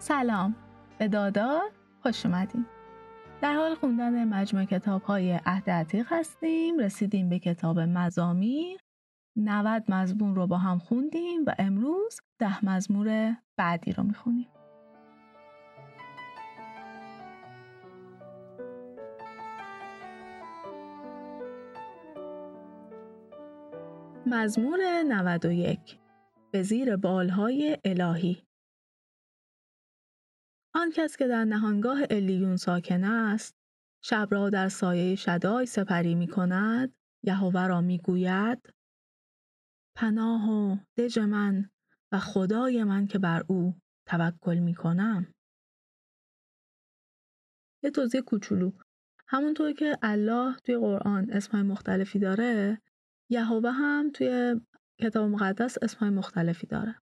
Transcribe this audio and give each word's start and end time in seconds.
سلام. 0.00 0.56
به 0.98 1.08
دادا 1.08 1.60
خوش 2.02 2.26
اومدیم 2.26 2.66
در 3.42 3.54
حال 3.54 3.74
خوندن 3.74 4.28
مجموع 4.28 4.64
کتاب 4.64 5.02
های 5.02 5.40
عهد 5.46 5.70
عتیق 5.70 6.06
هستیم. 6.10 6.78
رسیدیم 6.78 7.28
به 7.28 7.38
کتاب 7.38 7.80
مزامیر. 7.80 8.80
90 9.36 9.84
مزمور 9.88 10.36
رو 10.36 10.46
با 10.46 10.58
هم 10.58 10.78
خوندیم 10.78 11.44
و 11.46 11.54
امروز 11.58 12.20
ده 12.38 12.64
مزمور 12.64 13.36
بعدی 13.56 13.92
رو 13.92 14.04
می‌خونیم. 14.04 14.48
مزمور 24.26 24.78
91 25.08 25.98
به 26.50 26.62
زیر 26.62 26.96
بالهای 26.96 27.78
الهی. 27.84 28.49
آن 30.80 30.90
کس 30.90 31.16
که 31.16 31.26
در 31.26 31.44
نهانگاه 31.44 31.98
الیون 32.10 32.56
ساکن 32.56 33.04
است 33.04 33.54
شب 34.04 34.28
را 34.30 34.50
در 34.50 34.68
سایه 34.68 35.14
شدای 35.14 35.66
سپری 35.66 36.14
می 36.14 36.28
کند 36.28 36.94
یهوه 37.22 37.66
را 37.66 37.80
می 37.80 37.98
گوید 37.98 38.74
پناه 39.96 40.50
و 40.50 40.76
دژ 40.96 41.18
من 41.18 41.70
و 42.12 42.18
خدای 42.18 42.84
من 42.84 43.06
که 43.06 43.18
بر 43.18 43.44
او 43.48 43.74
توکل 44.06 44.58
می 44.58 44.74
کنم. 44.74 45.34
یه 47.82 47.90
توضیح 47.90 48.20
کوچولو. 48.20 48.72
همونطور 49.28 49.72
که 49.72 49.98
الله 50.02 50.56
توی 50.56 50.76
قرآن 50.76 51.30
اسمهای 51.30 51.62
مختلفی 51.62 52.18
داره 52.18 52.82
یهوه 53.30 53.70
هم 53.70 54.10
توی 54.14 54.60
کتاب 55.00 55.30
مقدس 55.30 55.76
اسمهای 55.82 56.10
مختلفی 56.10 56.66
داره. 56.66 57.00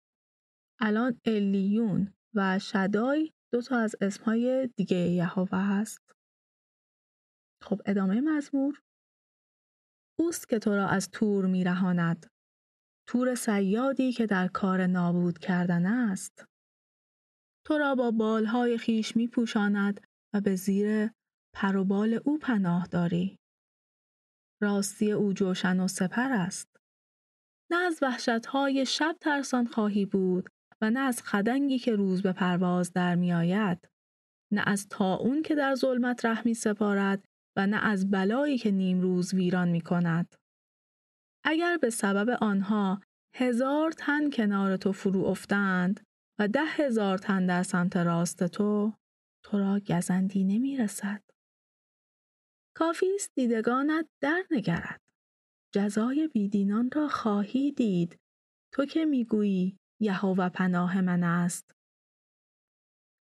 الان 0.80 1.20
الیون 1.24 2.12
و 2.34 2.58
شدای 2.58 3.32
دو 3.52 3.62
تا 3.62 3.78
از 3.78 3.96
اسمهای 4.00 4.70
دیگه 4.76 4.96
یهوه 4.96 5.58
هست. 5.58 6.12
خب 7.62 7.80
ادامه 7.86 8.20
مزمور. 8.20 8.82
اوست 10.18 10.48
که 10.48 10.58
تو 10.58 10.70
را 10.70 10.88
از 10.88 11.10
تور 11.10 11.46
میرهاند. 11.46 12.26
تور 13.08 13.34
سیادی 13.34 14.12
که 14.12 14.26
در 14.26 14.48
کار 14.48 14.86
نابود 14.86 15.38
کردن 15.38 15.86
است. 15.86 16.44
تو 17.66 17.78
را 17.78 17.94
با 17.94 18.10
بالهای 18.10 18.78
خیش 18.78 19.16
می 19.16 19.28
پوشاند 19.28 20.00
و 20.34 20.40
به 20.40 20.56
زیر 20.56 21.10
پر 21.54 21.76
و 21.76 21.84
بال 21.84 22.20
او 22.24 22.38
پناه 22.38 22.86
داری. 22.86 23.38
راستی 24.62 25.12
او 25.12 25.32
جوشن 25.32 25.80
و 25.80 25.88
سپر 25.88 26.32
است. 26.32 26.76
نه 27.70 27.76
از 27.76 27.98
وحشتهای 28.02 28.86
شب 28.86 29.16
ترسان 29.20 29.66
خواهی 29.66 30.06
بود 30.06 30.48
و 30.82 30.90
نه 30.90 31.00
از 31.00 31.22
خدنگی 31.22 31.78
که 31.78 31.96
روز 31.96 32.22
به 32.22 32.32
پرواز 32.32 32.92
در 32.92 33.14
می 33.14 33.32
آید. 33.32 33.88
نه 34.52 34.62
از 34.66 34.88
تاون 34.88 35.42
که 35.42 35.54
در 35.54 35.74
ظلمت 35.74 36.24
ره 36.24 36.46
می 36.46 36.54
سپارد 36.54 37.24
و 37.56 37.66
نه 37.66 37.76
از 37.76 38.10
بلایی 38.10 38.58
که 38.58 38.70
نیم 38.70 39.00
روز 39.00 39.34
ویران 39.34 39.68
می 39.68 39.80
کند. 39.80 40.34
اگر 41.44 41.78
به 41.82 41.90
سبب 41.90 42.38
آنها 42.40 43.00
هزار 43.36 43.92
تن 43.92 44.30
کنار 44.30 44.76
تو 44.76 44.92
فرو 44.92 45.24
افتند 45.24 46.00
و 46.38 46.48
ده 46.48 46.64
هزار 46.64 47.18
تن 47.18 47.46
در 47.46 47.62
سمت 47.62 47.96
راست 47.96 48.44
تو 48.44 48.92
تو 49.44 49.58
را 49.58 49.80
گزندی 49.80 50.44
نمی 50.44 50.76
رسد. 50.76 51.22
کافی 52.76 53.06
است 53.14 53.30
دیدگانت 53.34 54.08
در 54.22 54.44
نگرد. 54.50 55.00
جزای 55.74 56.28
بیدینان 56.28 56.90
را 56.94 57.08
خواهی 57.08 57.72
دید 57.72 58.16
تو 58.74 58.84
که 58.86 59.04
می‌گویی 59.04 59.79
یهوه 60.00 60.48
پناه 60.48 61.00
من 61.00 61.22
است. 61.22 61.74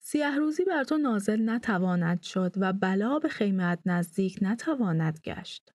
سیه 0.01 0.37
روزی 0.37 0.65
بر 0.65 0.85
تو 0.85 0.99
نازل 0.99 1.51
نتواند 1.51 2.23
شد 2.23 2.53
و 2.57 2.73
بلا 2.73 3.19
به 3.19 3.29
خیمت 3.29 3.81
نزدیک 3.87 4.39
نتواند 4.43 5.21
گشت. 5.25 5.73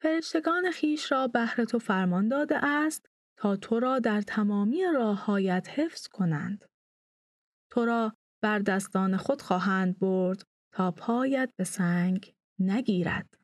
فرشتگان 0.00 0.70
خیش 0.70 1.12
را 1.12 1.28
بهر 1.28 1.64
تو 1.64 1.78
فرمان 1.78 2.28
داده 2.28 2.64
است 2.64 3.06
تا 3.36 3.56
تو 3.56 3.80
را 3.80 3.98
در 3.98 4.20
تمامی 4.20 4.84
راههایت 4.94 5.68
حفظ 5.70 6.06
کنند. 6.06 6.64
تو 7.70 7.84
را 7.84 8.16
بر 8.42 8.58
دستان 8.58 9.16
خود 9.16 9.42
خواهند 9.42 9.98
برد 9.98 10.42
تا 10.72 10.90
پایت 10.90 11.52
به 11.56 11.64
سنگ 11.64 12.34
نگیرد. 12.58 13.38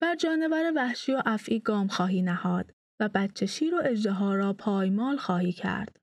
بر 0.00 0.16
جانور 0.16 0.72
وحشی 0.76 1.14
و 1.14 1.22
افعی 1.26 1.60
گام 1.60 1.88
خواهی 1.88 2.22
نهاد 2.22 2.74
و 3.00 3.08
بچه 3.14 3.46
شیر 3.46 3.74
و 3.74 3.80
اجده 3.84 4.34
را 4.34 4.52
پایمال 4.52 5.16
خواهی 5.16 5.52
کرد. 5.52 6.00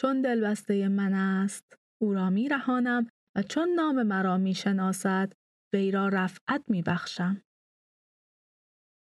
چون 0.00 0.22
دلبسته 0.22 0.88
من 0.88 1.14
است، 1.14 1.76
او 2.02 2.14
را 2.14 2.30
می 2.30 2.48
رهانم 2.48 3.06
و 3.36 3.42
چون 3.42 3.68
نام 3.68 4.02
مرا 4.02 4.38
می 4.38 4.54
شناسد، 4.54 5.32
وی 5.74 5.90
را 5.90 6.08
رفعت 6.08 6.64
می 6.68 6.82
بخشم. 6.82 7.42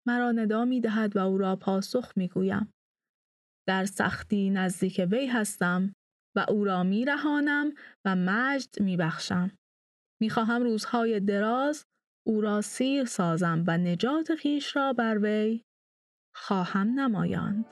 مرا 0.07 0.33
ندا 0.33 0.65
می 0.65 0.81
دهد 0.81 1.17
و 1.17 1.19
او 1.19 1.39
را 1.39 1.57
پاسخ 1.57 2.13
می 2.17 2.29
گویم. 2.29 2.73
در 3.69 3.85
سختی 3.85 4.51
نزدیک 4.51 5.07
وی 5.11 5.27
هستم 5.27 5.93
و 6.37 6.47
او 6.49 6.65
را 6.65 6.83
می 6.83 7.05
رهانم 7.05 7.73
و 8.05 8.17
مجد 8.17 8.81
می 8.81 8.97
بخشم. 8.97 9.51
می 10.23 10.31
خواهم 10.31 10.63
روزهای 10.63 11.21
دراز 11.21 11.85
او 12.27 12.41
را 12.41 12.61
سیر 12.61 13.05
سازم 13.05 13.65
و 13.67 13.79
نجات 13.79 14.35
خیش 14.35 14.77
را 14.77 14.93
بر 14.93 15.19
وی 15.19 15.63
خواهم 16.35 17.01
نمایاند. 17.01 17.65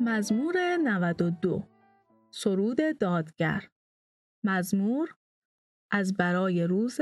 مزمور 0.00 0.76
92 0.84 1.68
سرود 2.30 2.98
دادگر. 3.00 3.68
مزمور 4.44 5.14
از 5.90 6.14
برای 6.14 6.64
روز 6.64 7.00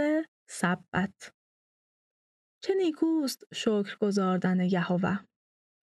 سبت. 0.48 1.32
چه 2.62 2.74
نیکوست 2.74 3.44
شکر 3.54 3.96
گذاردن 4.00 4.60
یهوه 4.60 5.18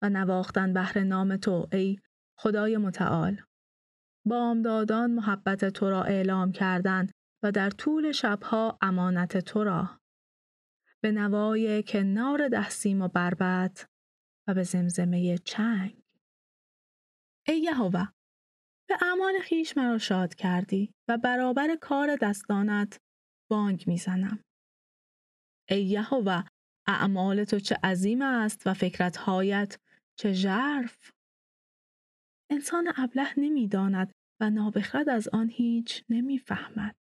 و 0.01 0.09
نواختن 0.09 0.73
بهر 0.73 1.03
نام 1.03 1.37
تو 1.37 1.67
ای 1.71 1.97
خدای 2.37 2.77
متعال. 2.77 3.46
بامدادان 4.27 5.11
محبت 5.11 5.65
تو 5.65 5.89
را 5.89 6.03
اعلام 6.03 6.51
کردن 6.51 7.09
و 7.43 7.51
در 7.51 7.69
طول 7.69 8.11
شبها 8.11 8.77
امانت 8.81 9.37
تو 9.37 9.63
را. 9.63 9.99
به 11.03 11.11
نوای 11.11 11.83
کنار 11.83 12.47
دهسیم 12.47 13.01
و 13.01 13.07
بربت 13.07 13.85
و 14.47 14.53
به 14.53 14.63
زمزمه 14.63 15.37
چنگ. 15.37 16.03
ای 17.47 17.59
یهوه 17.59 18.07
به 18.89 18.97
اعمال 19.01 19.39
خیش 19.41 19.77
مرا 19.77 19.97
شاد 19.97 20.35
کردی 20.35 20.91
و 21.07 21.17
برابر 21.17 21.75
کار 21.81 22.15
دستانت 22.21 22.97
بانگ 23.49 23.83
می‌زنم. 23.87 24.39
ای 25.69 25.85
یهوه 25.85 26.43
اعمال 26.87 27.43
تو 27.43 27.59
چه 27.59 27.75
عظیم 27.83 28.21
است 28.21 28.67
و 28.67 28.73
فکرتهایت 28.73 29.77
چه 30.19 30.33
ژرف. 30.33 31.11
انسان 32.51 32.93
ابله 32.97 33.39
نمی‌داند 33.39 34.11
و 34.39 34.49
نابخرد 34.49 35.09
از 35.09 35.27
آن 35.27 35.49
هیچ 35.49 36.03
نمی‌فهمد. 36.09 36.95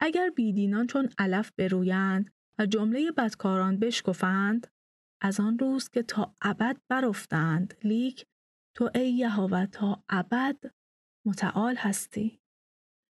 اگر 0.00 0.30
بیدینان 0.30 0.86
چون 0.86 1.08
علف 1.18 1.52
برویند 1.58 2.30
و 2.58 2.66
جمله 2.66 3.12
بدکاران 3.12 3.78
بشکفند 3.78 4.66
از 5.22 5.40
آن 5.40 5.58
روز 5.58 5.88
که 5.88 6.02
تا 6.02 6.34
ابد 6.42 6.76
برافتند 6.88 7.74
لیک 7.84 8.26
تو 8.76 8.90
ای 8.94 9.12
یهوه 9.12 9.66
تا 9.66 10.04
ابد 10.08 10.56
متعال 11.26 11.76
هستی. 11.76 12.40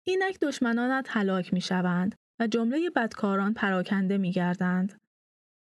اینک 0.07 0.41
دشمنانت 0.41 1.07
هلاک 1.11 1.55
می‌شوند 1.55 2.15
و 2.41 2.47
جمله 2.47 2.91
بدکاران 2.97 3.55
پراکنده 3.55 4.19
میگردند. 4.19 5.01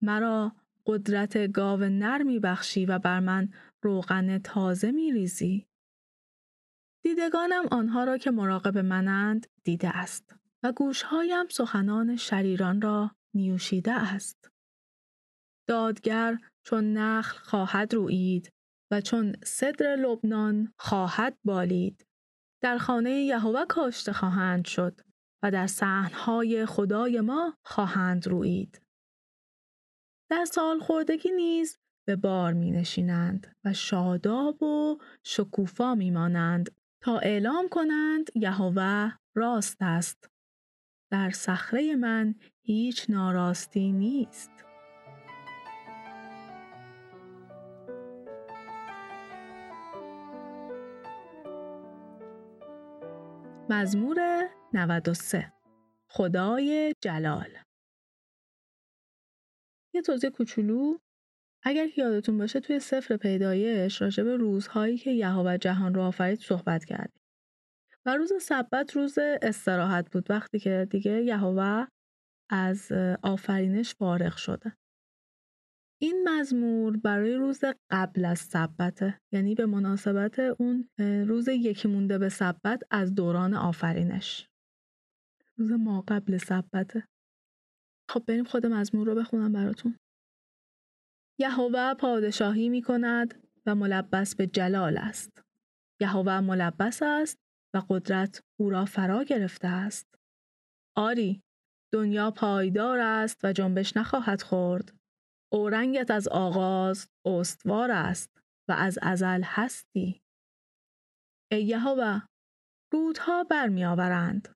مرا 0.02 0.56
قدرت 0.86 1.52
گاو 1.52 1.80
نر 1.80 2.24
میبخشی 2.24 2.86
و 2.86 3.00
بر 3.00 3.20
من 3.20 3.54
روغن 3.82 4.38
تازه 4.38 4.92
میریزی. 4.92 5.68
دیدگانم 7.04 7.66
آنها 7.72 8.04
را 8.04 8.18
که 8.18 8.32
مراقب 8.32 8.78
منند 8.78 9.48
دیده 9.64 9.98
است 9.98 10.36
و 10.64 10.72
گوشهایم 10.72 11.48
سخنان 11.48 12.16
شریران 12.16 12.82
را 12.82 13.12
نیوشیده 13.34 13.92
است. 13.92 14.52
دادگر 15.68 16.38
چون 16.64 16.94
نخل 16.94 17.38
خواهد 17.38 17.94
روید 17.94 18.54
و 18.92 19.02
چون 19.02 19.36
صدر 19.44 19.96
لبنان 19.96 20.74
خواهد 20.78 21.38
بالید. 21.44 22.06
در 22.62 22.78
خانه 22.78 23.12
یهوه 23.12 23.66
کاشته 23.66 24.14
خواهند 24.14 24.66
شد 24.66 25.02
و 25.44 25.52
در 25.52 25.68
صحنهای 25.68 26.66
خدای 26.66 27.22
ما 27.22 27.58
خواهند 27.64 28.28
روید. 28.28 28.82
در 30.30 30.46
سال 30.46 30.80
خوردگی 30.80 31.32
نیز 31.32 31.78
به 32.08 32.16
بار 32.16 32.54
می 32.54 32.72
نشینند 32.72 33.56
و 33.66 33.74
شاداب 33.74 34.64
و 34.64 34.98
شکوفا 35.24 35.96
می 35.96 36.12
مانند 36.12 36.81
تا 37.04 37.20
اعلام 37.20 37.70
کنند 37.70 38.30
یهوه 38.36 39.12
راست 39.36 39.78
است. 39.82 40.30
در 41.12 41.30
صخره 41.30 41.96
من 41.96 42.36
هیچ 42.62 43.10
ناراستی 43.10 43.92
نیست. 43.92 44.52
مزمور 53.70 54.50
93 54.74 55.54
خدای 56.10 56.94
جلال. 57.02 57.58
یه 59.94 60.02
توضیح 60.02 60.30
کوچولو 60.30 60.98
اگر 61.64 61.88
یادتون 61.98 62.38
باشه 62.38 62.60
توی 62.60 62.80
سفر 62.80 63.18
پیدایش 63.18 64.02
راجع 64.02 64.24
به 64.24 64.38
روزهایی 64.38 64.98
که 64.98 65.12
یهوه 65.12 65.58
جهان 65.58 65.94
رو 65.94 66.02
آفرید 66.02 66.40
صحبت 66.40 66.86
کردیم. 66.86 67.22
و 68.06 68.18
روز 68.18 68.32
سبت 68.42 68.96
روز 68.96 69.18
استراحت 69.42 70.12
بود 70.12 70.32
وقتی 70.32 70.60
که 70.60 70.88
دیگه 70.90 71.24
یهوه 71.24 71.88
از 72.50 72.92
آفرینش 73.24 73.96
فارغ 73.96 74.36
شده. 74.36 74.74
این 76.02 76.30
مزمور 76.30 76.98
برای 76.98 77.34
روز 77.34 77.62
قبل 77.90 78.26
از 78.26 78.40
سبته 78.40 79.20
یعنی 79.34 79.56
به 79.56 79.66
مناسبت 79.66 80.40
اون 80.40 80.90
روز 81.28 81.48
یکی 81.48 81.88
مونده 81.88 82.18
به 82.18 82.30
سبت 82.30 82.84
از 82.92 83.16
دوران 83.16 83.54
آفرینش. 83.54 84.48
روز 85.58 85.72
ما 85.72 86.04
قبل 86.08 86.38
سبته. 86.38 87.06
خب 88.10 88.24
بریم 88.28 88.44
خود 88.44 88.66
مزمور 88.66 89.08
رو 89.08 89.16
بخونم 89.16 89.54
براتون. 89.54 89.96
یهوه 91.42 91.94
پادشاهی 91.94 92.70
می 92.70 92.82
کند 92.82 93.48
و 93.66 93.76
ملبس 93.76 94.36
به 94.36 94.48
جلال 94.48 94.98
است. 94.98 95.42
یهوه 96.02 96.40
ملبس 96.40 97.00
است 97.04 97.38
و 97.76 97.82
قدرت 97.90 98.42
او 98.60 98.70
را 98.70 98.86
فرا 98.86 99.24
گرفته 99.24 99.68
است. 99.68 100.16
آری 100.98 101.42
دنیا 101.94 102.32
پایدار 102.32 103.00
است 103.00 103.46
و 103.46 103.54
جنبش 103.54 103.98
نخواهد 103.98 104.42
خورد. 104.42 104.94
اورنگت 105.54 106.12
از 106.12 106.28
آغاز 106.28 107.08
استوار 107.26 107.92
است 107.92 108.30
و 108.70 108.72
از 108.72 109.00
ازل 109.02 109.42
هستی. 109.44 110.22
ای 111.52 111.64
یهوه 111.64 112.22
رودها 112.94 113.44
برمیآورند. 113.44 114.50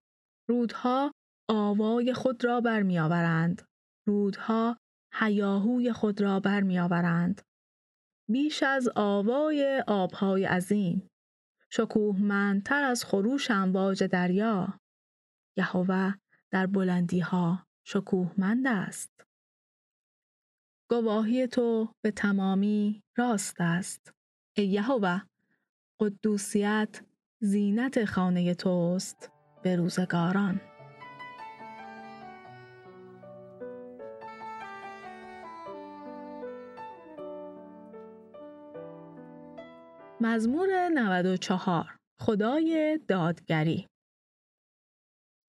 رودها 0.50 1.12
آوای 1.50 2.14
خود 2.14 2.46
را 2.46 2.62
برمیآورند. 2.62 3.62
رودها 4.08 4.78
هیاهوی 5.20 5.94
خود 5.94 6.22
را 6.22 6.40
برمیآورند. 6.40 7.42
بیش 8.30 8.64
از 8.64 8.90
آوای 8.96 9.84
آبهای 9.88 10.46
عظیم. 10.46 11.08
شکوهمندتر 11.70 12.84
از 12.84 13.06
خروش 13.06 13.52
امواج 13.52 14.04
دریا. 14.04 14.80
یهوه 15.58 16.14
در 16.52 16.68
بلندی 16.68 17.20
ها 17.20 17.66
شکوهمند 17.84 18.68
است. 18.68 19.26
گواهی 20.90 21.48
تو 21.48 21.94
به 22.02 22.12
تمامی 22.12 23.04
راست 23.16 23.56
است. 23.60 24.14
ای 24.58 24.66
یهوه 24.66 25.22
قدوسیت 26.00 27.02
زینت 27.40 28.06
خانه 28.06 28.54
توست 28.54 29.32
به 29.64 29.76
روزگاران. 29.76 30.75
مزمور 40.22 40.90
94 40.90 41.98
خدای 42.22 43.00
دادگری. 43.08 43.88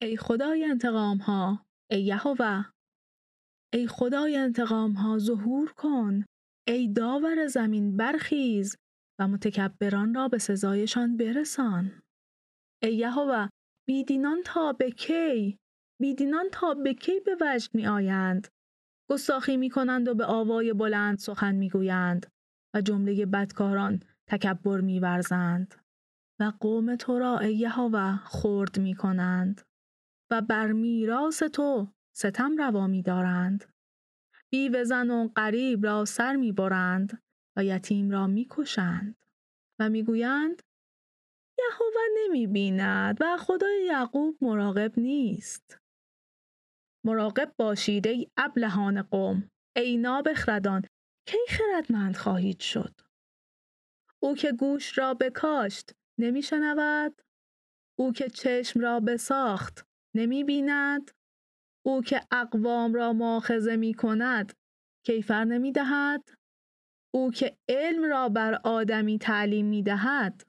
ای 0.03 0.17
خدای 0.17 0.65
انتقام 0.65 1.19
ها 1.19 1.67
ای 1.91 2.03
یهوه. 2.03 2.65
ای 3.75 3.87
خدای 3.87 4.37
انتقام 4.37 4.93
ها 4.93 5.19
ظهور 5.19 5.73
کن. 5.73 6.25
ای 6.69 6.93
داور 6.93 7.47
زمین 7.47 7.97
برخیز 7.97 8.77
و 9.21 9.29
متکبران 9.29 10.15
را 10.15 10.29
به 10.29 10.39
سزایشان 10.39 11.17
برسان. 11.17 12.03
ای 12.83 12.97
یهوه 12.97 13.49
بیدینان 13.89 14.43
تا 14.45 14.73
به 14.73 14.91
کی؟ 14.91 15.59
بیدینان 16.01 16.47
تا 16.53 16.75
به 16.75 16.95
کی 16.95 17.21
به 17.21 17.37
وجد 17.41 17.75
می 17.75 17.87
آیند 17.87 18.49
گستاخی 19.11 19.57
می 19.57 19.71
کنند 19.71 20.09
و 20.09 20.15
به 20.15 20.25
آوای 20.25 20.73
بلند 20.73 21.19
سخن 21.19 21.55
می 21.55 21.71
گویند 21.71 22.27
و 22.75 22.81
جمله 22.81 23.27
بدکاران 23.27 24.03
تکبر 24.29 24.81
می 24.81 25.01
ورزند 25.01 25.75
و 26.41 26.53
قوم 26.61 26.97
تو 26.97 27.19
را 27.19 27.43
یهوه 27.43 28.17
خرد 28.17 28.79
می 28.79 28.95
کنند 28.95 29.63
و 30.31 30.43
بر 30.43 30.73
میراث 30.73 31.43
تو 31.43 31.89
ستم 32.17 32.57
روا 32.57 32.87
می 32.87 33.03
دارند. 33.03 33.65
بیوه 34.51 34.85
زن 34.85 35.11
و 35.11 35.29
غریب 35.29 35.87
را 35.87 36.05
سر 36.05 36.37
می 36.37 36.53
برند 36.53 37.23
و 37.57 37.65
یتیم 37.65 38.11
را 38.11 38.27
می 38.27 38.47
کشند 38.51 39.17
و 39.79 39.89
می 39.89 40.03
گویند 40.03 40.63
یهوه 41.59 42.03
نمی 42.19 42.47
بیند 42.47 43.19
و 43.21 43.37
خدای 43.37 43.85
یعقوب 43.85 44.37
مراقب 44.41 44.99
نیست. 44.99 45.79
مراقب 47.05 47.53
باشید 47.59 48.07
ای 48.07 48.27
ابلهان 48.37 49.03
قوم 49.03 49.51
ای 49.77 49.97
نابخردان 49.97 50.83
کی 51.27 51.39
خردمند 51.49 52.17
خواهید 52.17 52.61
شد 52.61 53.06
او 54.27 54.35
که 54.35 54.53
گوش 54.53 54.99
را 54.99 55.15
بکاشت 55.15 55.95
نمی 56.19 56.43
شنود 56.43 57.23
او 57.99 58.13
که 58.13 58.29
چشم 58.29 58.81
را 58.81 59.01
بساخت 59.01 59.87
نمی 60.15 60.45
بیند 60.45 61.11
او 61.83 62.03
که 62.03 62.21
اقوام 62.31 62.95
را 62.95 63.13
ماخذه 63.13 63.77
می 63.77 63.95
کند 63.95 64.53
کیفر 65.05 65.45
نمی 65.45 65.73
دهد 65.73 66.29
او 67.15 67.31
که 67.31 67.57
علم 67.69 68.05
را 68.05 68.29
بر 68.29 68.61
آدمی 68.65 69.19
تعلیم 69.19 69.67
می 69.67 69.83
دهد 69.83 70.47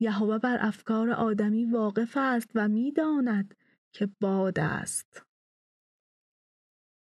یهوه 0.00 0.38
بر 0.38 0.58
افکار 0.60 1.10
آدمی 1.10 1.64
واقف 1.64 2.16
است 2.16 2.50
و 2.54 2.68
می‌داند 2.68 3.54
که 3.92 4.08
باد 4.20 4.58
است. 4.58 5.22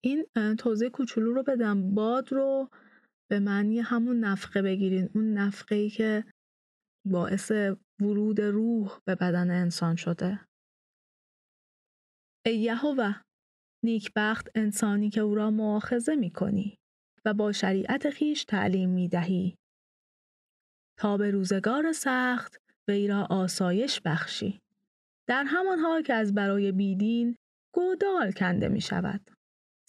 این 0.03 0.25
توضیح 0.59 0.89
کوچولو 0.89 1.33
رو 1.33 1.43
بدم. 1.43 1.95
باد 1.95 2.31
رو 2.31 2.69
به 3.33 3.39
معنی 3.39 3.79
همون 3.79 4.19
نفقه 4.19 4.61
بگیرین 4.61 5.09
اون 5.15 5.33
نفقه 5.33 5.75
ای 5.75 5.89
که 5.89 6.25
باعث 7.07 7.51
ورود 8.01 8.41
روح 8.41 8.99
به 9.05 9.15
بدن 9.15 9.51
انسان 9.51 9.95
شده. 9.95 10.39
ای 12.45 12.57
یهوه 12.57 13.21
نیکبخت 13.83 14.49
انسانی 14.55 15.09
که 15.09 15.21
او 15.21 15.35
را 15.35 15.51
مؤاخذه 15.51 16.15
می 16.15 16.31
کنی 16.31 16.77
و 17.25 17.33
با 17.33 17.51
شریعت 17.51 18.09
خیش 18.09 18.43
تعلیم 18.43 18.89
می 18.89 19.07
دهی 19.07 19.55
تا 20.99 21.17
به 21.17 21.31
روزگار 21.31 21.91
سخت 21.91 22.61
وی 22.87 23.07
را 23.07 23.27
آسایش 23.29 24.01
بخشی. 24.05 24.59
در 25.27 25.43
همان 25.47 25.79
حال 25.79 26.01
که 26.01 26.13
از 26.13 26.33
برای 26.33 26.71
بیدین 26.71 27.35
گودال 27.73 28.31
کنده 28.31 28.67
می 28.67 28.81
شود 28.81 29.31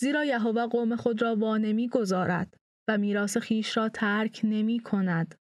زیرا 0.00 0.24
یهوه 0.24 0.66
قوم 0.66 0.96
خود 0.96 1.22
را 1.22 1.36
وانمی 1.36 1.88
گذارد. 1.88 2.63
و 2.88 2.98
میراث 2.98 3.36
خیش 3.36 3.76
را 3.76 3.88
ترک 3.88 4.40
نمی 4.44 4.80
کند 4.80 5.34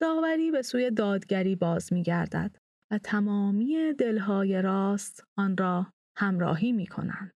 داوری 0.00 0.50
به 0.50 0.62
سوی 0.62 0.90
دادگری 0.90 1.56
باز 1.56 1.92
می 1.92 2.02
گردد 2.02 2.56
و 2.90 2.98
تمامی 2.98 3.94
دلهای 3.98 4.62
راست 4.62 5.24
آن 5.36 5.56
را 5.56 5.92
همراهی 6.16 6.72
می 6.72 6.86
کنند. 6.86 7.32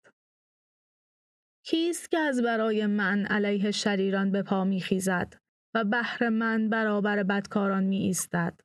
کیست 1.64 2.10
که 2.10 2.18
از 2.18 2.42
برای 2.42 2.86
من 2.86 3.26
علیه 3.26 3.70
شریران 3.70 4.32
به 4.32 4.42
پا 4.42 4.64
می 4.64 4.80
خیزد 4.80 5.34
و 5.74 5.84
بهر 5.84 6.28
من 6.28 6.68
برابر 6.68 7.22
بدکاران 7.22 7.84
می 7.84 7.96
ایستد؟ 7.96 8.60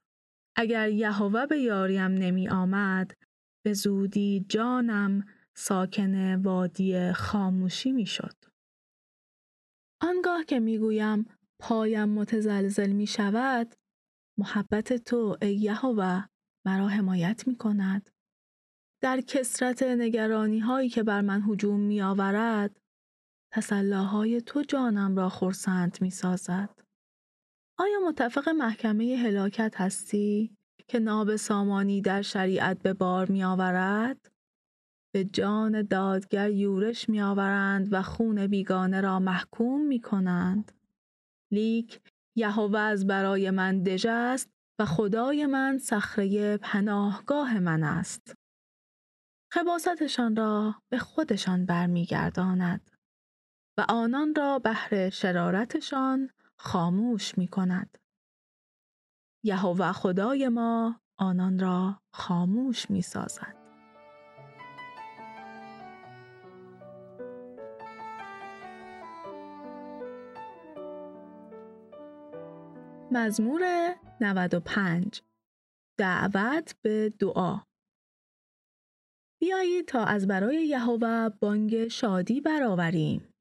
اگر 0.55 0.89
یهوه 0.89 1.45
به 1.45 1.57
یاریم 1.57 2.01
نمی 2.01 2.49
آمد 2.49 3.13
به 3.65 3.73
زودی 3.73 4.45
جانم 4.49 5.25
ساکن 5.55 6.35
وادی 6.35 7.11
خاموشی 7.11 7.91
می 7.91 8.05
شد. 8.05 8.46
آنگاه 10.01 10.43
که 10.43 10.59
می 10.59 10.77
گویم 10.77 11.25
پایم 11.59 12.09
متزلزل 12.09 12.91
می 12.91 13.07
شود 13.07 13.75
محبت 14.37 14.93
تو 14.93 15.37
ای 15.41 15.55
یهوه 15.55 16.25
مرا 16.65 16.87
حمایت 16.87 17.47
می 17.47 17.55
کند. 17.55 18.09
در 19.01 19.21
کسرت 19.21 19.83
نگرانی 19.83 20.59
هایی 20.59 20.89
که 20.89 21.03
بر 21.03 21.21
من 21.21 21.41
هجوم 21.41 21.79
می 21.79 22.01
آورد 22.01 22.79
تسلاهای 23.53 24.41
تو 24.41 24.61
جانم 24.61 25.15
را 25.15 25.29
خورسند 25.29 25.97
می 26.01 26.09
سازد. 26.09 26.79
آیا 27.79 27.99
متفق 28.07 28.49
محکمه 28.49 29.15
هلاکت 29.15 29.73
هستی 29.77 30.55
که 30.87 30.99
ناب 30.99 31.35
سامانی 31.35 32.01
در 32.01 32.21
شریعت 32.21 32.81
به 32.81 32.93
بار 32.93 33.31
می 33.31 33.43
آورد؟ 33.43 34.31
به 35.13 35.23
جان 35.23 35.81
دادگر 35.81 36.49
یورش 36.49 37.09
می 37.09 37.21
آورند 37.21 37.93
و 37.93 38.01
خون 38.01 38.47
بیگانه 38.47 39.01
را 39.01 39.19
محکوم 39.19 39.81
می 39.81 39.99
کنند. 39.99 40.71
لیک 41.51 42.01
یهوه 42.35 42.79
از 42.79 43.07
برای 43.07 43.51
من 43.51 43.83
دژ 43.83 44.05
است 44.09 44.49
و 44.79 44.85
خدای 44.85 45.45
من 45.45 45.77
صخره 45.77 46.57
پناهگاه 46.57 47.59
من 47.59 47.83
است. 47.83 48.33
خباستشان 49.53 50.35
را 50.35 50.75
به 50.89 50.97
خودشان 50.97 51.65
برمیگرداند 51.65 52.91
و 53.77 53.85
آنان 53.89 54.35
را 54.35 54.59
بهر 54.59 55.09
شرارتشان 55.09 56.29
خاموش 56.59 57.37
می 57.37 57.47
کند. 57.47 57.97
یهوه 59.43 59.91
خدای 59.91 60.49
ما 60.49 61.01
آنان 61.19 61.59
را 61.59 62.01
خاموش 62.13 62.89
می 62.89 63.01
سازد. 63.01 63.56
مزمور 73.11 73.95
95 74.21 75.21
دعوت 75.99 76.75
به 76.81 77.13
دعا 77.19 77.59
بیایید 79.41 79.87
تا 79.87 80.03
از 80.03 80.27
برای 80.27 80.67
یهوه 80.67 81.29
بانگ 81.29 81.87
شادی 81.87 82.41
برآوریم 82.41 83.33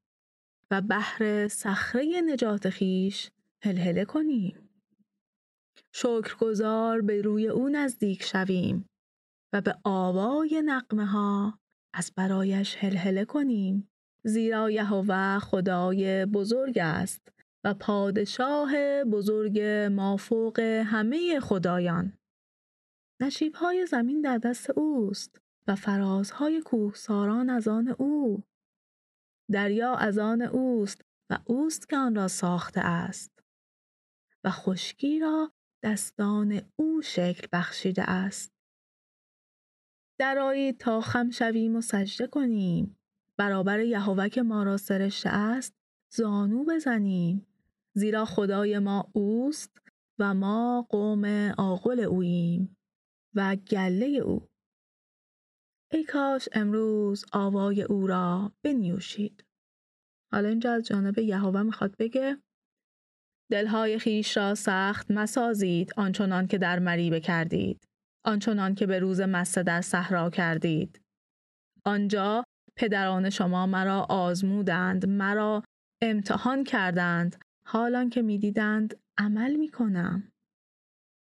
و 0.71 0.81
بهر 0.81 1.47
صخره 1.47 2.21
نجات 2.21 2.69
خیش 2.69 3.31
هلهله 3.63 4.05
کنیم. 4.05 4.69
شکرگزار 5.93 7.01
به 7.01 7.21
روی 7.21 7.47
او 7.47 7.69
نزدیک 7.69 8.23
شویم 8.23 8.85
و 9.53 9.61
به 9.61 9.75
آوای 9.83 10.61
نقمه 10.65 11.05
ها 11.05 11.59
از 11.93 12.11
برایش 12.15 12.75
هلهله 12.75 13.25
کنیم. 13.25 13.89
زیرا 14.23 14.71
یهوه 14.71 15.39
خدای 15.39 16.25
بزرگ 16.25 16.77
است 16.77 17.36
پادشاه 17.73 19.03
بزرگ 19.03 19.59
مافوق 19.91 20.59
همه 20.59 21.39
خدایان. 21.39 22.17
نشیبهای 23.21 23.85
زمین 23.85 24.21
در 24.21 24.37
دست 24.37 24.69
اوست 24.77 25.41
و 25.67 25.75
فرازهای 25.75 26.61
کوهساران 26.61 27.49
از 27.49 27.67
آن 27.67 27.87
او. 27.87 28.43
دریا 29.51 29.95
از 29.95 30.17
آن 30.17 30.41
اوست 30.41 31.01
و 31.29 31.39
اوست 31.45 31.89
که 31.89 31.97
آن 31.97 32.15
را 32.15 32.27
ساخته 32.27 32.81
است 32.81 33.39
و 34.43 34.49
خشکی 34.49 35.19
را 35.19 35.51
دستان 35.83 36.61
او 36.75 37.01
شکل 37.01 37.47
بخشیده 37.53 38.09
است. 38.09 38.51
درایید 40.19 40.77
تا 40.77 41.01
خم 41.01 41.29
شویم 41.29 41.75
و 41.75 41.81
سجده 41.81 42.27
کنیم. 42.27 42.97
برابر 43.37 43.79
یهوه 43.79 44.29
که 44.29 44.43
ما 44.43 44.63
را 44.63 44.77
سرشته 44.77 45.29
است 45.29 45.73
زانو 46.13 46.63
بزنیم. 46.65 47.47
زیرا 47.97 48.25
خدای 48.25 48.79
ما 48.79 49.11
اوست 49.13 49.77
و 50.19 50.33
ما 50.33 50.87
قوم 50.89 51.25
عاقل 51.57 51.99
اوییم 51.99 52.77
و 53.35 53.55
گله 53.55 54.05
او. 54.05 54.47
ای 55.91 56.03
کاش 56.03 56.49
امروز 56.51 57.25
آوای 57.33 57.81
او 57.81 58.07
را 58.07 58.51
بنیوشید. 58.63 59.43
حالا 60.31 60.49
اینجا 60.49 60.73
از 60.73 60.87
جانب 60.87 61.19
یهوه 61.19 61.61
می‌خواد 61.61 61.95
بگه 61.99 62.37
دلهای 63.51 63.99
خیش 63.99 64.37
را 64.37 64.55
سخت 64.55 65.11
مسازید 65.11 65.91
آنچنان 65.97 66.47
که 66.47 66.57
در 66.57 66.79
مریبه 66.79 67.19
کردید 67.19 67.87
آنچنان 68.25 68.75
که 68.75 68.85
به 68.85 68.99
روز 68.99 69.21
مسته 69.21 69.63
در 69.63 69.81
صحرا 69.81 70.29
کردید 70.29 71.01
آنجا 71.85 72.43
پدران 72.75 73.29
شما 73.29 73.65
مرا 73.65 74.05
آزمودند 74.09 75.09
مرا 75.09 75.63
امتحان 76.03 76.63
کردند 76.63 77.46
حالان 77.67 78.09
که 78.09 78.21
می‌دیدند 78.21 78.99
عمل 79.17 79.55
می‌کنم 79.55 80.31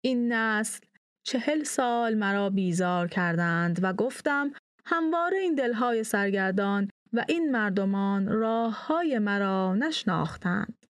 این 0.03 0.34
نسل 0.34 0.86
چهل 1.24 1.63
سال 1.63 2.15
مرا 2.15 2.50
بیزار 2.50 3.08
کردند 3.08 3.79
و 3.84 3.94
گفتم 3.94 4.51
همواره 4.86 5.38
این 5.38 5.56
دلهای 5.56 6.03
سرگردان 6.03 6.89
و 7.13 7.25
این 7.29 7.51
مردمان 7.51 8.27
راه 8.27 8.88
های 8.88 9.20
مرا 9.20 9.75
نشناختند. 9.75 10.86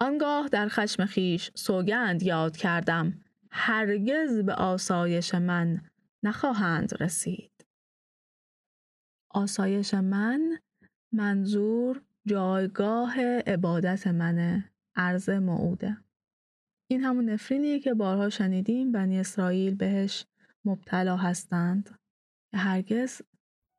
آنگاه 0.00 0.48
در 0.48 0.68
خشم 0.68 1.04
خیش 1.04 1.50
سوگند 1.54 2.22
یاد 2.22 2.56
کردم 2.56 3.24
هرگز 3.50 4.38
به 4.38 4.54
آسایش 4.54 5.34
من 5.34 5.80
نخواهند 6.22 7.02
رسید. 7.02 7.66
آسایش 9.30 9.94
من 9.94 10.58
منظور 11.12 12.02
جایگاه 12.28 13.20
عبادت 13.46 14.06
منه 14.06 14.70
عرض 14.96 15.30
معوده. 15.30 15.96
این 16.90 17.04
همون 17.04 17.28
نفرینیه 17.30 17.80
که 17.80 17.94
بارها 17.94 18.28
شنیدیم 18.28 18.92
بنی 18.92 19.20
اسرائیل 19.20 19.74
بهش 19.74 20.26
مبتلا 20.64 21.16
هستند. 21.16 21.98
که 22.50 22.56
هرگز 22.56 23.22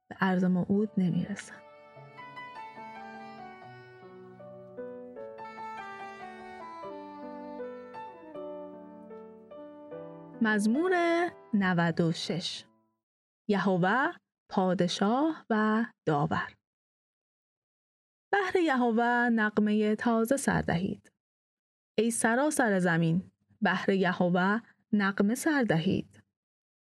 به 0.10 0.16
عرض 0.22 0.44
موعود 0.44 0.90
نمی‌رسن 0.98 1.56
مزمور 10.42 10.92
96 11.54 12.64
یهوه 13.50 14.12
پادشاه 14.50 15.46
و 15.50 15.86
داور. 16.06 16.59
بهر 18.32 18.56
یهوه 18.56 19.30
نقمه 19.30 19.96
تازه 19.96 20.38
سردهید 20.38 21.12
ای 21.98 22.12
سراسر 22.12 22.80
زمین 22.80 23.32
بهر 23.62 23.90
یهوه 23.90 24.62
نقمه 24.94 25.36
سردهید 25.36 26.24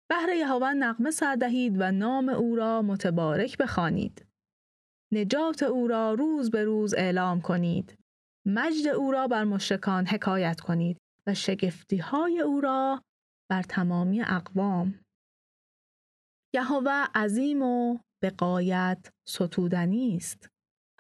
بهر 0.10 0.30
یهوه 0.30 0.74
نقمه 0.74 1.12
سردهید 1.12 1.76
و 1.82 1.92
نام 1.92 2.30
او 2.30 2.56
را 2.56 2.82
متبارک 2.82 3.58
بخوانید. 3.58 4.26
نجات 5.14 5.64
او 5.64 5.88
را 5.88 6.14
روز 6.14 6.52
به 6.52 6.64
روز 6.64 6.94
اعلام 6.94 7.42
کنید. 7.42 7.98
مجد 8.48 8.88
او 8.88 9.12
را 9.12 9.28
بر 9.28 9.44
مشرکان 9.44 10.06
حکایت 10.06 10.60
کنید 10.60 10.98
و 11.28 11.34
شگفتی 11.34 11.98
های 11.98 12.40
او 12.40 12.62
را 12.62 13.02
بر 13.50 13.64
تمامی 13.64 14.22
اقوام. 14.22 15.00
یهوه 16.56 17.06
عظیم 17.16 17.62
و 17.62 18.00
به 18.22 18.30
قایت 18.30 19.10
ستودنی 19.28 20.16
است. 20.16 20.53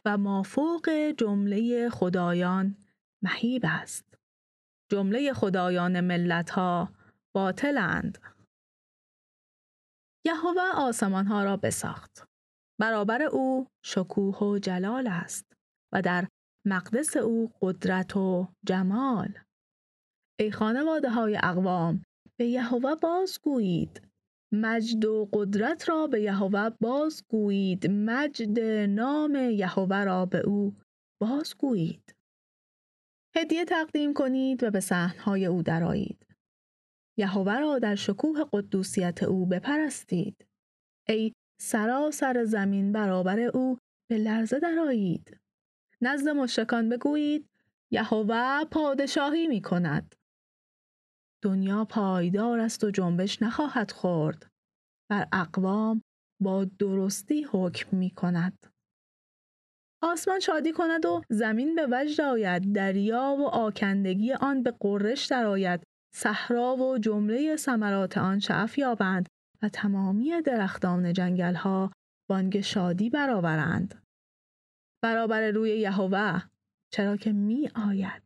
و 0.05 0.17
مافوق 0.17 0.89
جمله 1.17 1.89
خدایان 1.89 2.77
مهیب 3.23 3.61
است 3.65 4.05
جمله 4.91 5.33
خدایان 5.33 6.01
ملت 6.01 6.49
ها 6.49 6.89
باطلند 7.35 8.17
یهوه 10.25 10.61
آسمان 10.75 11.27
ها 11.27 11.43
را 11.43 11.57
بساخت. 11.57 12.27
برابر 12.79 13.21
او 13.21 13.67
شکوه 13.85 14.37
و 14.37 14.59
جلال 14.59 15.07
است 15.07 15.53
و 15.93 16.01
در 16.01 16.27
مقدس 16.67 17.17
او 17.17 17.51
قدرت 17.61 18.17
و 18.17 18.47
جمال. 18.65 19.39
ای 20.39 20.51
خانواده 20.51 21.09
های 21.09 21.39
اقوام 21.43 22.03
به 22.39 22.45
یهوه 22.45 22.95
بازگویید. 22.95 24.01
مجد 24.53 25.05
و 25.05 25.29
قدرت 25.33 25.89
را 25.89 26.07
به 26.07 26.21
یهوه 26.21 26.69
بازگویید. 26.69 27.91
مجد 27.91 28.59
نام 28.89 29.35
یهوه 29.35 30.03
را 30.03 30.25
به 30.25 30.39
او 30.39 30.75
بازگویید. 31.21 32.15
هدیه 33.35 33.65
تقدیم 33.65 34.13
کنید 34.13 34.63
و 34.63 34.71
به 34.71 34.79
صحنهای 34.79 35.45
او 35.45 35.61
درایید. 35.61 36.25
یهوه 37.17 37.59
را 37.59 37.79
در 37.79 37.95
شکوه 37.95 38.43
قدوسیت 38.53 39.23
او 39.23 39.45
بپرستید 39.45 40.45
ای 41.07 41.33
سراسر 41.61 42.43
زمین 42.43 42.91
برابر 42.91 43.39
او 43.39 43.77
به 44.09 44.17
لرزه 44.17 44.59
درآیید 44.59 45.37
نزد 46.01 46.29
مشرکان 46.29 46.89
بگویید 46.89 47.49
یهوه 47.91 48.65
پادشاهی 48.71 49.47
می 49.47 49.61
کند 49.61 50.15
دنیا 51.43 51.85
پایدار 51.85 52.59
است 52.59 52.83
و 52.83 52.91
جنبش 52.91 53.41
نخواهد 53.41 53.91
خورد. 53.91 54.47
بر 55.09 55.27
اقوام 55.33 56.01
با 56.41 56.65
درستی 56.65 57.47
حکم 57.51 57.97
می 57.97 58.09
کند. 58.09 58.67
آسمان 60.03 60.39
شادی 60.39 60.71
کند 60.71 61.05
و 61.05 61.21
زمین 61.29 61.75
به 61.75 61.87
وجد 61.91 62.21
آید. 62.21 62.73
دریا 62.73 63.35
و 63.39 63.47
آکندگی 63.47 64.33
آن 64.33 64.63
به 64.63 64.71
قرش 64.79 65.25
درآید. 65.25 65.83
صحرا 66.15 66.75
و 66.75 66.97
جمله 66.97 67.55
ثمرات 67.55 68.17
آن 68.17 68.39
شعف 68.39 68.77
یابند 68.77 69.29
و 69.61 69.69
تمامی 69.69 70.41
درختان 70.41 71.13
جنگل 71.13 71.55
ها 71.55 71.91
بانگ 72.29 72.61
شادی 72.61 73.09
برآورند. 73.09 74.03
برابر 75.03 75.51
روی 75.51 75.69
یهوه 75.69 76.41
چرا 76.93 77.17
که 77.17 77.31
می 77.31 77.69
آید. 77.75 78.22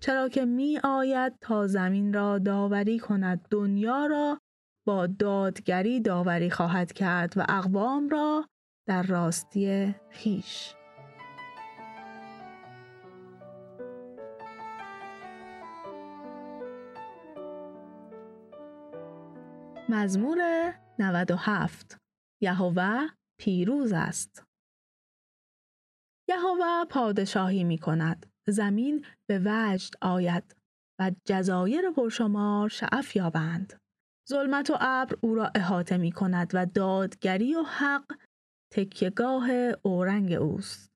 چرا 0.00 0.28
که 0.28 0.44
می 0.44 0.78
آید 0.84 1.38
تا 1.40 1.66
زمین 1.66 2.12
را 2.12 2.38
داوری 2.38 2.98
کند 2.98 3.46
دنیا 3.50 4.06
را 4.06 4.40
با 4.86 5.06
دادگری 5.06 6.00
داوری 6.00 6.50
خواهد 6.50 6.92
کرد 6.92 7.32
و 7.36 7.44
اقوام 7.48 8.08
را 8.08 8.48
در 8.86 9.02
راستی 9.02 9.94
خیش. 10.10 10.74
مزمور 19.88 20.38
97 20.98 21.96
یهوه 22.42 23.06
پیروز 23.38 23.92
است. 23.92 24.44
یهوه 26.28 26.84
پادشاهی 26.90 27.64
می 27.64 27.78
کند 27.78 28.26
زمین 28.50 29.04
به 29.30 29.42
وجد 29.44 29.94
آید 30.00 30.56
و 31.00 31.12
جزایر 31.24 31.90
پرشمار 31.90 32.68
شعف 32.68 33.16
یابند 33.16 33.80
ظلمت 34.28 34.70
و 34.70 34.76
ابر 34.80 35.16
او 35.20 35.34
را 35.34 35.50
احاطه 35.54 35.96
می 35.96 36.12
کند 36.12 36.50
و 36.54 36.66
دادگری 36.66 37.54
و 37.54 37.62
حق 37.62 38.12
تکیگاه 38.72 39.50
اورنگ 39.82 40.32
اوست 40.32 40.88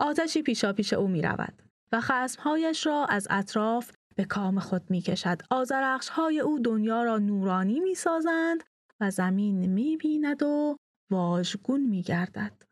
آتشی 0.00 0.42
پیشا 0.42 0.72
پیش 0.72 0.92
او 0.92 1.08
می 1.08 1.22
رود 1.22 1.62
و 1.92 2.00
خسمهایش 2.00 2.86
را 2.86 3.06
از 3.06 3.26
اطراف 3.30 3.92
به 4.16 4.24
کام 4.24 4.58
خود 4.58 4.90
می 4.90 5.00
کشد. 5.00 5.42
آزرخش 5.50 6.08
های 6.08 6.40
او 6.40 6.58
دنیا 6.58 7.02
را 7.02 7.18
نورانی 7.18 7.80
می 7.80 7.94
سازند 7.94 8.64
و 9.00 9.10
زمین 9.10 9.66
می 9.66 9.96
بیند 9.96 10.42
و 10.42 10.76
واژگون 11.10 11.80
می 11.80 12.02
گردد. 12.02 12.62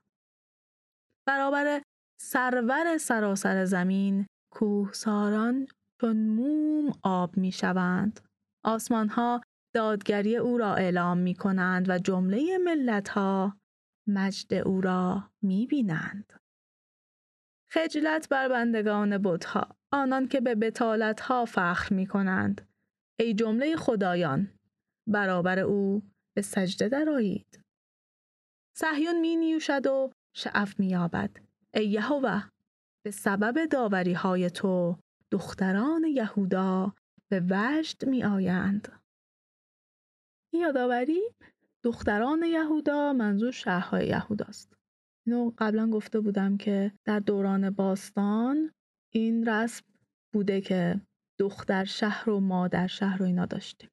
برابر 1.28 1.82
سرور 2.22 2.98
سراسر 2.98 3.64
زمین 3.64 4.26
کوهساران 4.52 5.66
چون 6.00 6.16
موم 6.16 6.92
آب 7.02 7.36
می 7.36 7.52
شوند. 7.52 8.20
آسمان 8.64 9.08
ها 9.08 9.40
دادگری 9.74 10.36
او 10.36 10.58
را 10.58 10.74
اعلام 10.74 11.18
می 11.18 11.34
کنند 11.34 11.88
و 11.88 11.98
جمله 11.98 12.58
ملت 12.58 13.08
ها 13.08 13.56
مجد 14.08 14.54
او 14.54 14.80
را 14.80 15.30
می 15.42 15.66
بینند. 15.66 16.32
خجلت 17.72 18.28
بر 18.28 18.48
بندگان 18.48 19.18
بتها 19.18 19.76
آنان 19.92 20.28
که 20.28 20.40
به 20.40 20.54
بتالت 20.54 21.20
ها 21.20 21.44
فخر 21.44 21.94
می 21.94 22.06
کنند. 22.06 22.68
ای 23.20 23.34
جمله 23.34 23.76
خدایان 23.76 24.58
برابر 25.08 25.58
او 25.58 26.02
به 26.36 26.42
سجده 26.42 26.88
درآیید. 26.88 27.60
صهیون 28.76 29.20
می 29.20 29.36
نیوشد 29.36 29.86
و 29.86 30.10
شعف 30.36 30.80
می 30.80 30.88
یابد. 30.88 31.49
ای 31.74 31.86
یهوه 31.86 32.42
به 33.04 33.10
سبب 33.10 33.66
داوری 33.66 34.12
های 34.12 34.50
تو 34.50 34.98
دختران 35.30 36.04
یهودا 36.04 36.94
به 37.28 37.42
وجد 37.50 38.08
می 38.08 38.24
آیند. 38.24 38.92
یادآوری 40.52 41.20
دختران 41.82 42.42
یهودا 42.42 43.12
منظور 43.12 43.50
شهرهای 43.50 44.06
یهوداست. 44.06 44.76
اینو 45.26 45.52
قبلا 45.58 45.90
گفته 45.90 46.20
بودم 46.20 46.56
که 46.56 46.92
در 47.04 47.20
دوران 47.20 47.70
باستان 47.70 48.72
این 49.12 49.48
رسم 49.48 49.84
بوده 50.32 50.60
که 50.60 51.00
دختر 51.38 51.84
شهر 51.84 52.30
و 52.30 52.40
مادر 52.40 52.86
شهر 52.86 53.18
رو 53.18 53.26
اینا 53.26 53.46
داشتیم. 53.46 53.90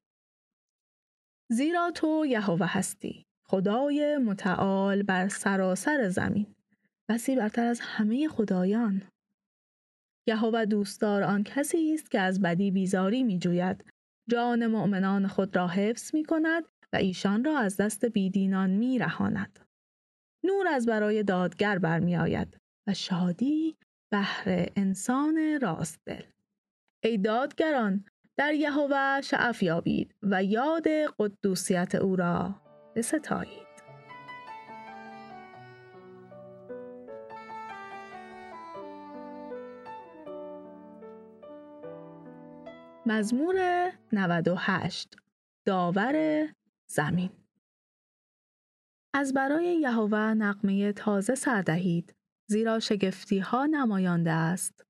زیرا 1.50 1.90
تو 1.90 2.26
یهوه 2.28 2.66
هستی 2.66 3.26
خدای 3.46 4.18
متعال 4.18 5.02
بر 5.02 5.28
سراسر 5.28 6.08
زمین 6.08 6.54
بسی 7.10 7.36
برتر 7.36 7.64
از 7.64 7.80
همه 7.80 8.28
خدایان 8.28 9.02
یهوه 10.28 10.64
دوستدار 10.64 11.22
آن 11.22 11.44
کسی 11.44 11.94
است 11.94 12.10
که 12.10 12.20
از 12.20 12.40
بدی 12.40 12.70
بیزاری 12.70 13.22
می 13.22 13.38
جوید 13.38 13.84
جان 14.30 14.66
مؤمنان 14.66 15.26
خود 15.26 15.56
را 15.56 15.68
حفظ 15.68 16.14
می 16.14 16.24
کند 16.24 16.64
و 16.92 16.96
ایشان 16.96 17.44
را 17.44 17.58
از 17.58 17.76
دست 17.76 18.04
بیدینان 18.04 18.70
می 18.70 18.98
رهاند. 18.98 19.58
نور 20.44 20.68
از 20.68 20.86
برای 20.86 21.22
دادگر 21.22 21.78
برمی 21.78 22.16
آید 22.16 22.56
و 22.86 22.94
شادی 22.94 23.76
بهر 24.12 24.66
انسان 24.76 25.58
راست 25.62 26.00
دل. 26.06 26.22
ای 27.04 27.18
دادگران 27.18 28.04
در 28.36 28.54
یهوه 28.54 29.20
شعف 29.20 29.62
یابید 29.62 30.14
و 30.22 30.44
یاد 30.44 30.86
قدوسیت 31.18 31.94
او 31.94 32.16
را 32.16 32.54
بستایید. 32.96 33.67
مزمور 43.10 43.90
98 44.12 45.16
داور 45.66 46.48
زمین. 46.90 47.30
از 49.14 49.34
برای 49.34 49.80
یهوه 49.80 50.18
نقمه 50.18 50.92
تازه 50.92 51.34
سردهید 51.34 52.14
زیرا 52.50 52.78
شگفتی 52.78 53.38
ها 53.38 53.66
نمایانده 53.66 54.30
است. 54.30 54.84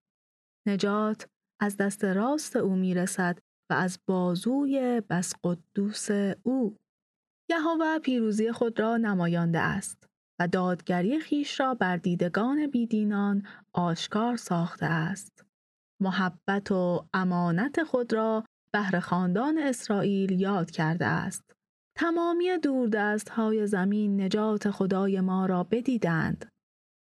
نجات 0.67 1.29
از 1.61 1.77
دست 1.77 2.05
راست 2.05 2.57
او 2.57 2.77
می‌رسد 2.77 3.39
و 3.71 3.75
از 3.75 3.99
بازوی 4.07 5.03
بس 5.11 5.35
قدوس 5.45 6.09
او. 6.43 6.77
یهوه 7.51 7.99
پیروزی 7.99 8.53
خود 8.53 8.81
را 8.81 8.97
نمایانده 8.97 9.59
است 9.61 10.09
و 10.41 10.49
دادگری 10.49 11.21
خیش 11.21 11.61
را 11.61 11.75
بر 11.75 11.97
دیدگان 11.97 12.67
بیدینان 12.67 13.47
آشکار 13.73 14.37
ساخته 14.37 14.87
است. 14.87 15.48
محبت 16.01 16.73
و 16.73 17.07
امانت 17.15 17.83
خود 17.85 18.13
را 18.13 18.45
بهر 18.73 19.01
خاندان 19.01 19.59
اسرائیل 19.59 20.41
یاد 20.41 20.71
کرده 20.71 21.07
است. 21.07 21.43
تمامی 21.97 22.59
دوردست 22.59 23.29
های 23.29 23.67
زمین 23.67 24.21
نجات 24.21 24.71
خدای 24.71 25.21
ما 25.21 25.47
را 25.47 25.65
بدیدند. 25.65 26.51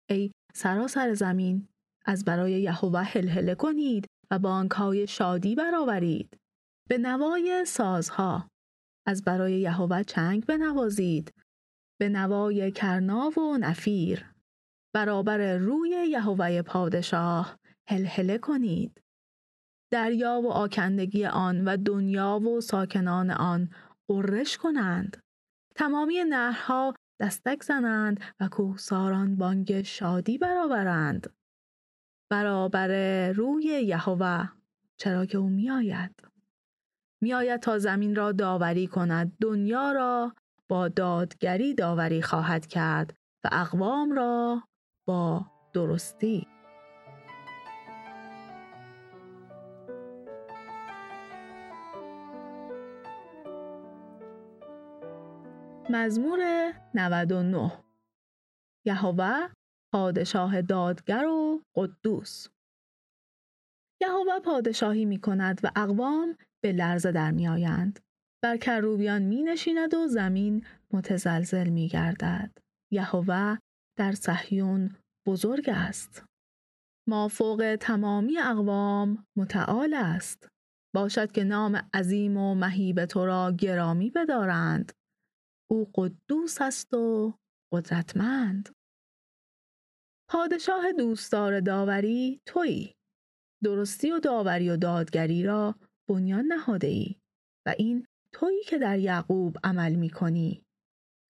ای 0.09 0.31
سراسر 0.53 1.13
زمین 1.13 1.67
از 2.05 2.25
برای 2.25 2.61
یهوه 2.61 3.01
هلهله 3.03 3.55
کنید 3.55 4.05
و 4.31 4.39
بانکهای 4.39 5.07
شادی 5.07 5.55
برآورید. 5.55 6.37
به 6.89 6.97
نوای 6.97 7.65
سازها 7.65 8.49
از 9.07 9.23
برای 9.23 9.59
یهوه 9.59 10.03
چنگ 10.03 10.45
بنوازید. 10.45 11.31
به 11.99 12.09
نوای 12.09 12.71
کرنا 12.71 13.29
و 13.39 13.57
نفیر 13.57 14.25
برابر 14.95 15.57
روی 15.57 15.89
یهوه 15.89 16.61
پادشاه 16.61 17.57
هلهله 17.89 18.37
کنید. 18.37 19.01
دریا 19.91 20.41
و 20.41 20.51
آکندگی 20.51 21.25
آن 21.25 21.67
و 21.67 21.77
دنیا 21.77 22.39
و 22.39 22.61
ساکنان 22.61 23.31
آن 23.31 23.69
قرش 24.07 24.57
کنند. 24.57 25.17
تمامی 25.75 26.23
نهرها 26.23 26.93
دستک 27.19 27.63
زنند 27.63 28.19
و 28.39 28.47
کوهساران 28.47 29.35
بانگ 29.35 29.81
شادی 29.81 30.37
برآورند. 30.37 31.33
برابر 32.29 33.31
روی 33.31 33.63
یهوه 33.63 34.49
چرا 34.97 35.25
که 35.25 35.37
او 35.37 35.49
میآید 35.49 36.23
میآید 37.21 37.59
تا 37.59 37.79
زمین 37.79 38.15
را 38.15 38.31
داوری 38.31 38.87
کند 38.87 39.37
دنیا 39.41 39.91
را 39.91 40.33
با 40.69 40.87
دادگری 40.87 41.73
داوری 41.73 42.21
خواهد 42.21 42.65
کرد 42.65 43.13
و 43.43 43.49
اقوام 43.51 44.11
را 44.11 44.63
با 45.07 45.45
درستی 45.73 46.47
مزمور 55.89 56.73
99 56.93 57.71
یهوه 58.85 59.49
پادشاه 59.93 60.61
دادگر 60.61 61.25
و 61.25 61.63
قدوس 61.75 62.47
یهوه 64.01 64.39
پادشاهی 64.45 65.05
می 65.05 65.19
کند 65.19 65.61
و 65.63 65.71
اقوام 65.75 66.37
به 66.63 66.71
لرزه 66.71 67.11
در 67.11 67.31
می 67.31 67.47
آیند. 67.47 67.99
بر 68.43 68.57
کروبیان 68.57 69.21
می 69.21 69.43
نشیند 69.43 69.93
و 69.93 70.07
زمین 70.07 70.65
متزلزل 70.91 71.69
می 71.69 71.87
گردد. 71.87 72.51
یهوه 72.91 73.57
در 73.97 74.11
صهیون 74.11 74.95
بزرگ 75.27 75.69
است. 75.69 76.25
ما 77.09 77.27
فوق 77.27 77.77
تمامی 77.79 78.39
اقوام 78.39 79.25
متعال 79.37 79.93
است. 79.93 80.47
باشد 80.95 81.31
که 81.31 81.43
نام 81.43 81.89
عظیم 81.93 82.37
و 82.37 82.55
مهیب 82.55 83.05
تو 83.05 83.25
را 83.25 83.51
گرامی 83.51 84.09
بدارند. 84.09 84.91
او 85.67 85.91
قدوس 85.95 86.61
است 86.61 86.93
و 86.93 87.33
قدرتمند. 87.73 88.69
پادشاه 90.29 90.91
دوستدار 90.91 91.59
داوری 91.59 92.41
تویی. 92.45 92.95
درستی 93.63 94.11
و 94.11 94.19
داوری 94.19 94.69
و 94.69 94.77
دادگری 94.77 95.43
را 95.43 95.75
بنیان 96.09 96.45
نهاده 96.45 96.87
ای 96.87 97.15
و 97.65 97.75
این 97.77 98.07
تویی 98.31 98.63
که 98.63 98.77
در 98.77 98.99
یعقوب 98.99 99.57
عمل 99.63 99.95
می 99.95 100.09
کنی. 100.09 100.63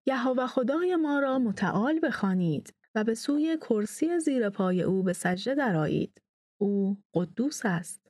یهوه 0.07 0.47
خدای 0.47 0.97
ما 0.97 1.19
را 1.19 1.39
متعال 1.39 2.01
بخوانید 2.03 2.75
و 2.95 3.05
به 3.05 3.15
سوی 3.15 3.57
کرسی 3.57 4.19
زیر 4.19 4.51
پای 4.51 4.83
او 4.83 5.03
به 5.03 5.13
سجده 5.13 5.55
درآیید. 5.55 6.23
او 6.61 6.99
قدوس 7.15 7.61
است. 7.65 8.05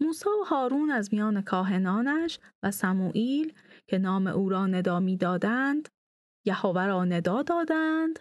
موسی 0.00 0.28
و 0.28 0.44
هارون 0.44 0.90
از 0.90 1.14
میان 1.14 1.42
کاهنانش 1.42 2.38
و 2.62 2.70
سموئیل 2.70 3.54
که 3.88 3.98
نام 3.98 4.26
او 4.26 4.48
را 4.48 4.66
ندا 4.66 5.00
می 5.00 5.16
دادند 5.16 5.88
یهوه 6.44 6.86
را 6.86 7.04
ندا 7.04 7.42
دادند 7.42 8.18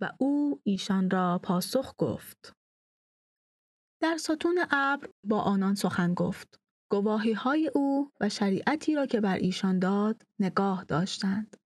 و 0.00 0.12
او 0.18 0.60
ایشان 0.64 1.10
را 1.10 1.40
پاسخ 1.42 1.94
گفت. 1.98 2.52
در 4.00 4.16
ستون 4.16 4.58
ابر 4.70 5.08
با 5.24 5.40
آنان 5.40 5.74
سخن 5.74 6.14
گفت. 6.14 6.60
گواهی 6.90 7.32
های 7.32 7.70
او 7.74 8.12
و 8.20 8.28
شریعتی 8.28 8.94
را 8.94 9.06
که 9.06 9.20
بر 9.20 9.36
ایشان 9.36 9.78
داد 9.78 10.22
نگاه 10.40 10.84
داشتند. 10.84 11.56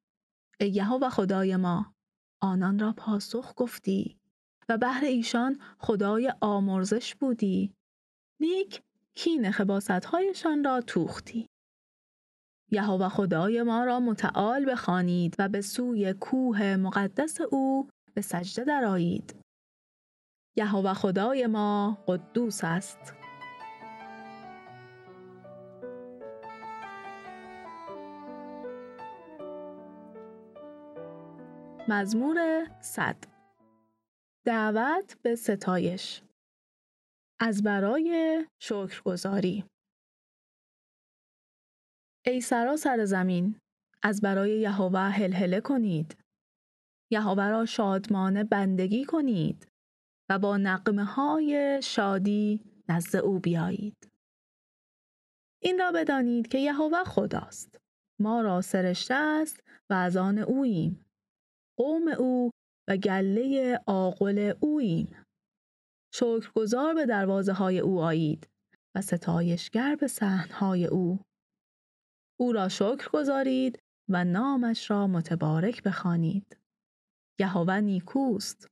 ای 0.61 0.83
و 1.03 1.11
خدای 1.11 1.57
ما 1.57 1.95
آنان 2.43 2.79
را 2.79 2.93
پاسخ 2.93 3.53
گفتی 3.57 4.19
و 4.69 4.79
بهر 4.79 5.05
ایشان 5.05 5.59
خدای 5.79 6.33
آمرزش 6.41 7.15
بودی. 7.15 7.75
نیک 8.41 8.83
کین 9.15 9.51
خباستهایشان 9.51 10.65
را 10.65 10.81
توختی. 10.81 11.49
یهوه 12.71 13.09
خدای 13.09 13.63
ما 13.63 13.85
را 13.85 14.01
متعال 14.01 14.73
بخوانید 14.73 15.37
و 15.39 15.49
به 15.49 15.61
سوی 15.61 16.13
کوه 16.13 16.77
مقدس 16.77 17.41
او 17.41 17.89
به 18.15 18.21
سجده 18.21 18.65
درآیید. 18.65 19.35
یهوه 20.57 20.95
خدای 20.95 21.47
ما 21.47 21.99
قدوس 22.07 22.61
است. 22.65 23.15
مزمور 31.89 32.67
صد. 32.81 33.17
دعوت 34.47 35.17
به 35.23 35.35
ستایش. 35.35 36.23
از 37.41 37.63
برای 37.63 38.47
شکرگزاری. 38.63 39.65
ای 42.29 42.41
سراسر 42.41 43.05
زمین 43.05 43.61
از 44.03 44.21
برای 44.21 44.61
یهوه 44.61 45.01
هلهله 45.01 45.61
کنید. 45.61 46.17
یهوه 47.13 47.49
را 47.49 47.67
شادمانه 47.67 48.45
بندگی 48.45 49.05
کنید 49.05 49.69
و 50.31 50.39
با 50.39 50.57
نقمه 50.57 51.05
های 51.05 51.81
شادی 51.83 52.61
نزد 52.89 53.17
او 53.17 53.39
بیایید. 53.39 54.09
این 55.63 55.79
را 55.79 55.93
بدانید 55.93 56.49
که 56.49 56.59
یهوه 56.59 57.05
خداست. 57.05 57.79
ما 58.21 58.41
را 58.41 58.61
سرشته 58.61 59.15
است 59.15 59.63
و 59.91 59.95
از 59.95 60.17
آن 60.17 60.39
اوییم. 60.39 61.05
قوم 61.79 62.09
او 62.09 62.51
و 62.89 62.97
گله 62.97 63.81
آقل 63.87 64.55
اوییم. 64.61 65.25
شکرگزار 66.15 66.95
به 66.95 67.07
دروازه 67.07 67.53
های 67.53 67.79
او 67.79 68.01
آیید 68.01 68.49
و 68.97 69.01
ستایشگر 69.01 69.97
به 69.97 70.09
های 70.51 70.87
او. 70.87 71.28
او 72.41 72.53
را 72.53 72.69
شکر 72.69 73.09
گذارید 73.13 73.79
و 74.09 74.25
نامش 74.25 74.91
را 74.91 75.07
متبارک 75.07 75.83
بخوانید. 75.83 76.57
یهوه 77.39 77.81
نیکوست، 77.81 78.69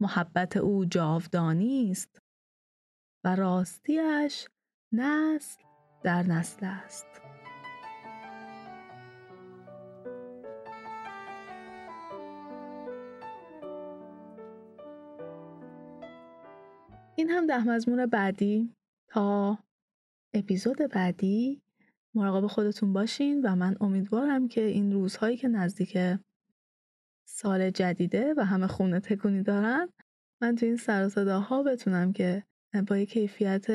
محبت 0.00 0.56
او 0.56 0.84
جاودانی 0.84 1.90
است 1.90 2.22
و 3.24 3.36
راستیش 3.36 4.48
نسل 4.92 5.62
در 6.02 6.22
نسل 6.22 6.66
است. 6.66 7.06
این 17.16 17.30
هم 17.30 17.46
ده 17.46 17.68
مزمون 17.68 18.06
بعدی 18.06 18.74
تا 19.08 19.58
اپیزود 20.34 20.78
بعدی 20.78 21.62
مراقب 22.14 22.46
خودتون 22.46 22.92
باشین 22.92 23.40
و 23.40 23.56
من 23.56 23.76
امیدوارم 23.80 24.48
که 24.48 24.64
این 24.64 24.92
روزهایی 24.92 25.36
که 25.36 25.48
نزدیک 25.48 25.98
سال 27.24 27.70
جدیده 27.70 28.34
و 28.36 28.44
همه 28.44 28.66
خونه 28.66 29.00
تکونی 29.00 29.42
دارن 29.42 29.88
من 30.42 30.56
تو 30.56 30.66
این 30.66 30.76
سر 30.76 31.08
صداها 31.08 31.62
بتونم 31.62 32.12
که 32.12 32.44
با 32.88 33.04
کیفیت 33.04 33.66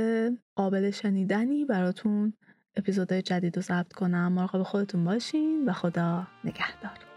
قابل 0.56 0.92
شنیدنی 0.92 1.66
براتون 1.66 2.34
اپیزودهای 2.76 3.22
جدید 3.22 3.56
رو 3.56 3.62
ضبط 3.62 3.94
کنم. 3.94 4.34
مراقب 4.34 4.64
خودتون 4.64 5.04
باشین 5.04 5.66
و 5.70 5.74
خدا 5.74 6.28
نگهدار. 6.44 7.15